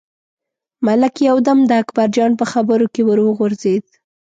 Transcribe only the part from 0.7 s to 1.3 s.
ملک